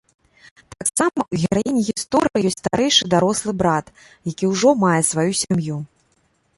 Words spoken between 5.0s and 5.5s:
сваю